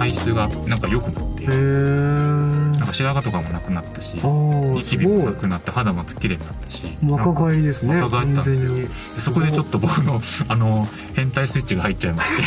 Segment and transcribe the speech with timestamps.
[0.00, 8.00] 体質がなんか良くなってなんか白髪とかもなくなったしニキビもないくなって肌も綺麗になったし若返りですね。
[8.00, 8.72] 若返ったんですよ。
[9.18, 12.42] そこでちょっと僕の あの変態スイッチが入っちゃいまして。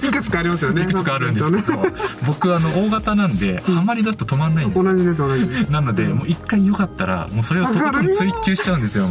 [0.06, 0.82] いくつかありますよね。
[0.82, 1.86] いくつかあるんですけど
[2.26, 4.84] 僕あの大型なんでハマりだすと止まんないんですよ。
[4.84, 5.70] 同じです同じです。
[5.70, 9.06] なのでもう一回良かったらもうそれをとことん追求しちゃうんですよ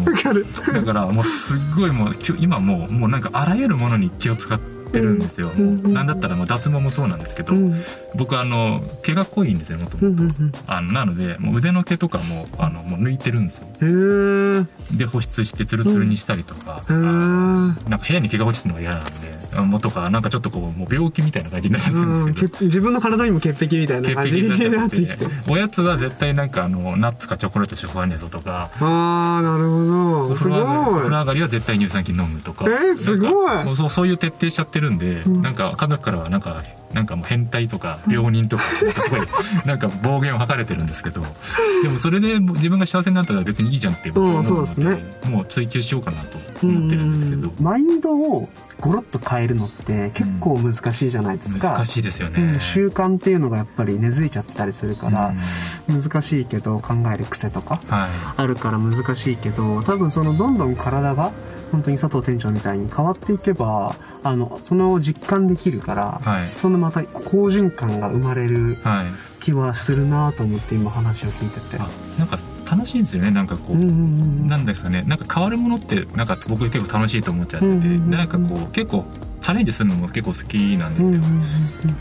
[0.73, 7.75] だからもうすっごいもう今もうもうなんかあらゆるものに気を使ってるんですよ、うんもうなんだったらもう脱毛もそうなんですけど、うん。
[8.15, 10.15] 僕あの毛が濃いんですよもとも
[10.51, 10.81] と。
[10.81, 13.67] なのでもう腕の毛とかもあのもう抜いてるんですよ。
[14.95, 16.93] で保湿してツルツルにしたりとか、へー。
[16.93, 17.55] あの
[17.89, 19.11] なんか部屋に毛が落ちてるのが嫌なんで。
[19.11, 25.17] あもうとかなんかちょっとこうもう病気みたいな感じになっちゃってるうんんですけど、け自分の体にも潔癖みたいな潔感じ癖になってきて
[25.49, 28.69] おやつは絶対なんかあのナッツかチョコレートしか食わねえぞとか。
[28.79, 30.35] ああなるほおど。
[30.35, 30.85] すご風呂上がりおい。
[30.99, 32.65] 風呂上がりは絶対乳酸菌飲むとか。
[32.65, 33.75] えーすごい。
[33.75, 35.41] そうそういう徹底しちゃってるんで、うん。
[35.41, 39.21] なんか家族からはなんかなんかもう変態とか病人とかなんかすごい
[39.65, 41.21] なんか暴言を吐かれてるんですけど
[41.81, 45.29] でもそれで自分が幸せになったら別にいいじゃんって僕は思うのうんそうですね。
[45.29, 47.63] もう追求しようかなと思ってるんですけど。
[47.63, 48.49] マインドを
[48.79, 52.59] ゴロッと変えるのって結構難しいじゃないですか、難しいですよね、うん。
[52.59, 55.39] 習慣っていうのがやっぱり根付いちゃってたりするからうん
[55.87, 58.09] 難しいけど考える癖とかはい。
[58.37, 61.31] あるから難しいけど多分そのどんどん体が
[61.71, 66.47] 本当に佐藤店長みたいに変わっていけばあのその実感できるから、はい。
[66.47, 69.07] そのまた好循環が生まれるはい。
[69.41, 71.77] 気はするなと思って今話を聞いてて。
[71.77, 72.39] あなんか
[72.69, 73.29] 楽しいんですよね。
[73.31, 75.03] なんかこう、なんですかね。
[75.05, 79.03] なんか変わるものってなんか僕結構楽しいと思っちゃってて、なんかこう結構
[79.43, 81.43] チャレンジするのも結構好きなんですよ、うんうん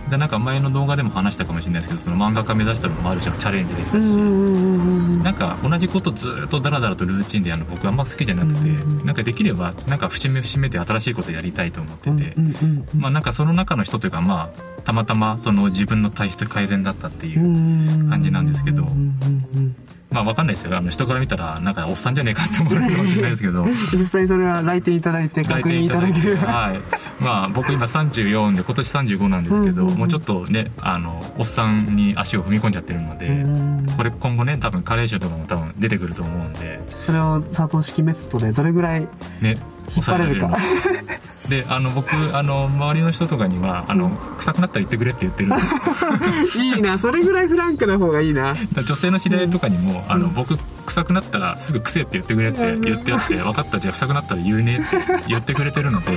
[0.08, 12.34] でなんか前の動画でも話したかもしれないですけどその漫画家目指したのもある種のチャレンジでしたし、うなんか同じことずっとダラダラとルーチンでやるの僕あんま好きじゃなくて、うなんかできればなんか節目節目で新しいことやりたいと思ってて、
[12.96, 18.46] まあなんかその中の一つがまあたまたまその自分の体質改善だったっていう、感じなん。
[18.46, 18.86] ですけど
[20.12, 20.76] まあわかんないですよ。
[20.76, 23.64] あの人から見たらなんかおっさんじゃねえかって思われるかもしれないですけど。
[23.92, 26.36] 実際それは来店いただいて確認いただける。
[26.36, 26.80] はい。
[27.22, 29.98] まあ僕今34で今年35なんですけど、うんうんうん。
[29.98, 33.86] もうちょっとねあのおっさんに足を踏み込んじゃってるので、うん。
[33.96, 36.80] これ今後ね多分加齢臭とかも多分出てくると思うんで。
[36.88, 39.08] それを佐藤式メソッドでどれぐらい
[39.40, 39.56] ね
[39.94, 40.56] 引っ張れるか。
[40.56, 41.01] 抑えられるの
[41.52, 44.08] であの僕あの周りの人とかにはあの
[44.38, 45.48] 臭くなったら言ってくれって言ってる。
[45.48, 45.50] ん
[46.56, 48.54] でいいなそれぐらいフランクな方がいいな。
[48.82, 56.12] 女性の知り合いとかにも、あの僕臭くなったらすぐ臭いって言ってくれって言ってあって分かったじゃあ臭くなったら言うねって言ってくれてるので。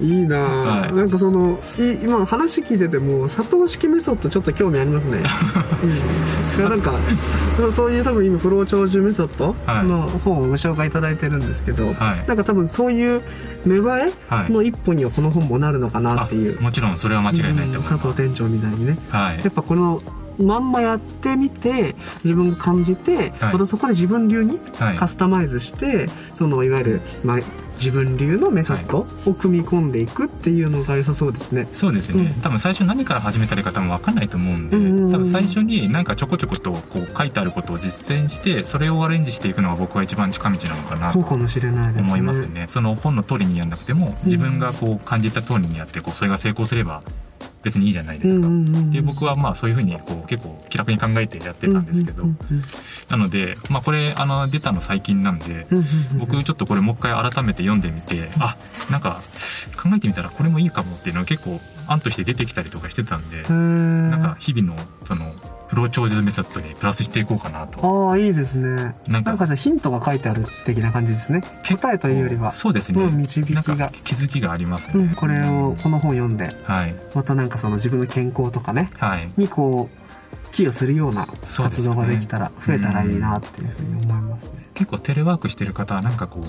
[0.00, 0.92] いいな、はい。
[0.92, 5.18] なんかそのい今話聞いてても佐藤式メソッドちょっと興味ありますね、
[5.82, 5.98] うん、
[6.62, 6.92] なんか
[7.72, 9.86] そういう多分今不老長寿メソッドはい。
[9.86, 12.26] の本をご紹介いただいてるんですけど、はい。
[12.26, 13.22] なんか多分そういう
[13.64, 14.12] 芽生はい。
[14.48, 18.98] えの一歩にはこの本もなるのかなっていう、あもちろんそれは間違いないと思いうんます、佐藤店長みたいにね。
[19.10, 19.38] はい。
[19.38, 20.00] やっぱこの
[20.38, 21.94] まんまやってみて
[22.24, 23.52] 自分が感じて、はい。
[23.52, 24.96] またそこで自分流にはい。
[24.96, 27.38] カスタマイズして、そのいわゆる、まあ、
[27.78, 31.68] 自分流のメソッドを組み込んでいくっていうのが良さそうですね。
[31.72, 32.42] そうですね、うん。
[32.42, 42.08] 多分最初何から始めたらいいか多分分かんないと思うんで、うん多分最初になんかちょこちょことこう書いてあることを実践してそれをアレンジしていくのが僕は一番近道なのかなとそうかもしれないですね。
[42.08, 42.66] 思いますね。
[42.68, 47.02] その本の通りにやんなくても自分がこう感じた通りにやってこうそれが成功すれば
[47.62, 52.62] 別にいいじゃないですか、うんうんうん、で僕はまあそういうふうにこう結構気楽に考えてやってたんですけど、うんうん
[53.08, 56.18] なので、まあ、これあの出たの最近なんで、うんうんうん。
[56.18, 58.56] 僕ちょっとこれもう一回改めて読んでみてあ
[58.90, 59.22] なんか
[59.82, 63.50] 考えてみたらこれもいいかもっていうのが結構案として出てきたりとかしてたんで、へー。
[64.10, 65.24] なんか日々のその
[65.68, 68.08] 不老長寿メソッドにプラスしていこうかなと。
[68.08, 68.94] ああいいですね。
[69.06, 71.42] なんんかじゃあヒントが書いてある的な感じですね。
[71.68, 72.52] 答えというよりは。
[72.52, 73.62] そうですね、うん導きが。
[73.62, 76.48] 気づきがありますね、うん、これをこの本読んで。
[76.64, 76.94] はい。
[77.14, 78.90] またなんかその自分の健康とかね。
[78.98, 79.30] はい。
[79.36, 80.07] にこう
[80.52, 84.66] 寄与するような活動ができたら増えたらいいなっていうふうに思いますね。
[84.74, 86.44] 結構テレワークしてる方はなんかこう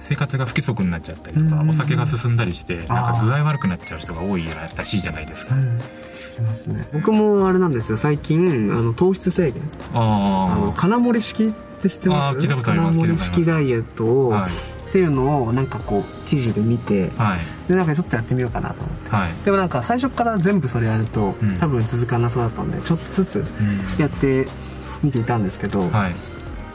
[0.00, 1.68] 生活が不規則になっちゃったりとか、うん。
[1.68, 5.78] お酒が進んだりしてなんか具合悪くなっちゃう人が多いらしいじゃないですか、うん。
[5.80, 6.86] しますね。
[6.92, 7.98] 僕もあれなんですよ。
[7.98, 9.62] 最近あの糖質制限。
[9.92, 11.48] あのあ金森式っ
[11.82, 12.38] て知ってます？
[12.38, 12.74] あー聞いたことあ
[13.06, 14.52] り式ダイエットを、あはい
[14.92, 17.40] っていうのをなんかこう記事で見てはい。
[17.66, 19.08] でなんかちょっとやってみようかなと思って。
[19.08, 21.56] はい、でもなんか最初から全部それやると、うん。
[21.56, 23.44] 多分続かなそうだったんでちょっとずつうん。
[23.98, 24.46] やって
[25.02, 26.14] みていたんですけど、はい。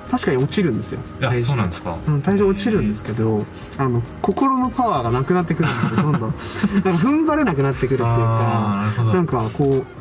[0.09, 1.97] 確かに落ちるんですよ体重なんですか。
[2.07, 3.45] うん、体重落ちるんですけど
[3.77, 6.21] あの心のパワーがなくなってくるんでどんどん。
[6.73, 9.96] なんか踏ん張れなくなってくるっていうかなんかこう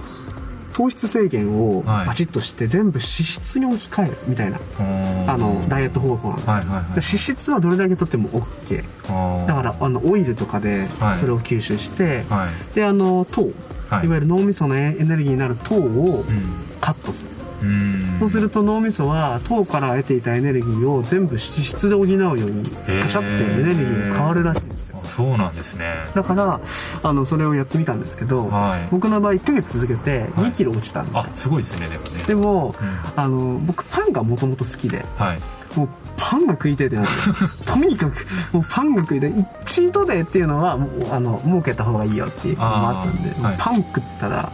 [0.76, 2.06] 糖質制限をはい。
[2.08, 4.58] バチッとして全部脂質に置き換えるみたいな、
[5.26, 11.18] あのダイエット方法なんですよ、はいはいはいで脂質はどれだけとっても OK だからあのオイルとかではい。
[11.18, 12.74] それを吸収して、はい。
[12.74, 13.48] であの糖。
[13.88, 14.06] はい。
[14.06, 15.84] い、わゆる脳みそのエネルギーになる糖をう
[16.20, 16.66] ん。
[16.80, 17.35] カットする、うん
[18.18, 22.64] そうすると脳みそは糖から得ていたエネルギーを全部脂質で補うように
[23.02, 25.00] カシャってエネルギーに変わるらしいんですよ。
[25.02, 25.94] あそうなんですね。
[26.14, 26.60] だから
[27.02, 28.88] あのそれをやってみたんですけど、はい。
[28.90, 30.28] 僕の場合1ヶ月続けてはい。
[30.50, 32.22] 2キロ落ちたんですよ、あすごいですねでもね。
[32.26, 33.22] でも、うん。
[33.22, 35.40] あの僕パンがもともと好きではい。
[35.78, 37.12] もうパンが食いてえってなって
[37.66, 39.30] とにかくもうパンが食いてえ
[39.66, 43.56] チートデーっていうのはもうあの儲けた方がいいよっていうのもあったんで、はい。
[43.58, 44.50] パン食ったら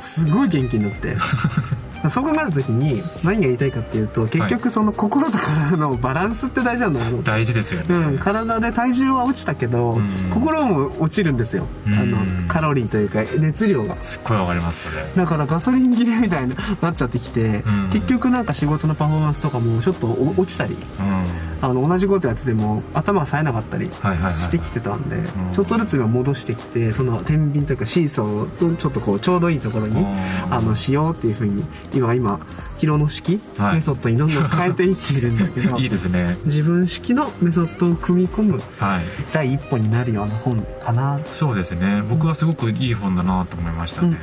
[0.00, 1.16] すごい元気になって
[2.10, 10.08] そう考えた時に何が言いたいかっていうと結局その心と体のバランスって大事なんだけど、大事ですよね、うん、体で体重は落ちたけど、うん。
[10.32, 11.94] 心も落ちるんですよ、うん。
[11.94, 14.00] あのカロリーというか熱量が。
[14.02, 15.24] すっごいわかりますそれ。
[15.24, 17.90] だからガソリン切れみたいになっちゃってきて、うん。
[17.90, 25.24] 結局なんか仕事のパフォーマンスとかもちょっとお落ちたりうんあの同じことやってても頭が冴えなかったりしてきてたんで、ん。
[25.52, 30.14] ちょっとずつ今戻してきてその天秤というかシーソーとちょっとこうちょうどいいところにうん。
[30.50, 31.64] あのしようっていうふうに
[31.94, 32.40] 今今
[32.76, 33.74] キロの式、はい。
[33.76, 36.36] メソッドにどんどん 変えていっているんですけどいいですね。
[36.44, 39.04] 自分式のメソッドを組み込むはい。
[39.32, 41.18] 第一歩になるような本かな。
[41.30, 42.02] そうですね。
[42.10, 44.18] 僕はすごくいい本だなと思いましたうんね、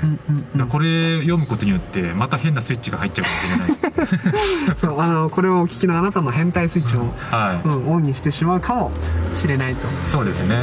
[0.70, 3.81] これ読むことによってまた変なスイッチが入っちゃうかもしれない
[4.78, 8.92] そうあのこれをお聞きのあなたの変態スイッチを、はい、うん、オンにしてしまうかも
[9.34, 10.56] しれないと、そうですね。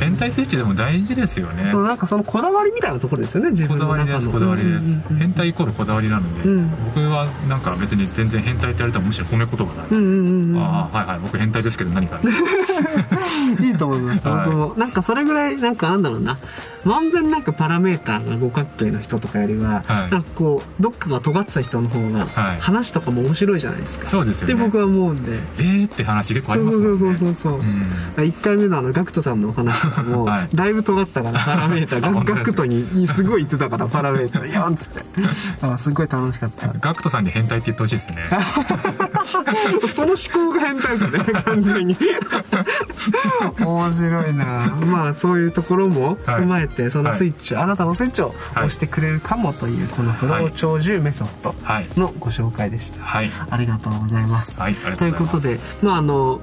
[0.00, 1.72] 変態スイッチでも大事ですよね。
[1.72, 4.06] なんかそのこだわりみたいなところですよね自こ分の中の。
[4.08, 5.18] だわりですこだわりです、うんうんうん。
[5.18, 6.70] 変態イコールこだわりなので、うん。
[6.94, 10.60] 僕はなんか別に全然変態って言われたらむしろ褒め言葉ない、うんうんうんうん。
[10.60, 11.18] ああはいはい。
[11.20, 12.20] 僕変態ですけど何か
[13.60, 14.46] いいと思います、はい。
[14.46, 16.38] 僕もなんかそれぐらいなんかなんだろうな。
[16.84, 20.10] まんべんなくパラメーターが五角形の人とかよりは、はい。
[20.10, 24.54] なんかこうどっかが尖ってた人の方がはい話とかも面白いじゃないですか、そうですよね。
[24.54, 25.32] って僕は思うんで。
[25.58, 26.98] えーって話結構ありますもんね。
[26.98, 28.24] そうそうそうそう、うん。
[28.24, 30.48] 1回目のあのガクトさんのお話とかも、 はい。
[30.54, 35.02] だいぶ尖ってたからパラメータガ ガクトににすごい言ってたからパラメーターやんっつって。
[35.66, 36.68] あすごい楽しかった。
[36.80, 38.24] ガクトさんで変態って言ってほしいですね。
[39.94, 41.96] その思考が変態ですよね完全に。
[43.64, 44.44] 面白いな。
[44.86, 51.86] まあそういうところも踏まえて、そのスイッチ、あなたのスイッチを押してくれるかもというこのフロー長寿メソッドはい。
[51.96, 53.30] のご紹介でした、はい。
[53.50, 55.24] ありがとうございます、はいというといます。
[55.24, 56.40] ことでまああの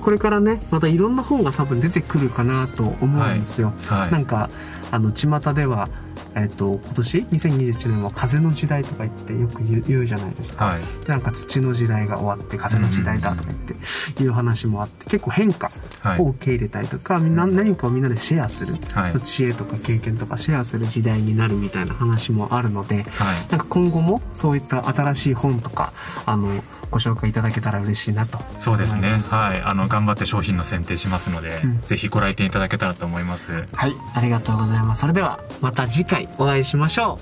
[0.00, 4.12] これからねまたいろんな本が多分出てくるかなと思うんですよ、はい。
[4.12, 4.48] なんか
[4.90, 5.88] あの巷では
[6.34, 10.82] えっと今年？2021年は風の時代とか言ってよく言うじゃないですか、はい。
[11.06, 15.74] なんか土の時代が終わって風の時代だとか言っていう話もあって結構変化はい
[16.18, 19.20] を受け入れたりとか、みんな何かをみんなでシェアする、はい。
[19.20, 23.04] 知恵とか経験とかシェアする時代になるみたいな話もあるのではい。
[23.50, 25.92] なんか今後もそういった新しい本とか
[26.26, 26.48] あの
[26.90, 28.38] ご紹介いただけたら嬉しいなと。
[28.58, 29.18] そうですね。
[29.30, 29.60] はい。
[29.60, 31.80] あの頑張って商品の選定しますので、うん。
[31.82, 33.50] ぜひご来店いただけたらと思います。
[33.50, 33.92] はい。
[34.14, 35.02] ありがとうございます。
[35.02, 37.18] それではまた次回お会いしましょ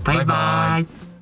[0.00, 0.02] う。
[0.04, 0.26] バイバイ。
[0.26, 1.15] バイバイ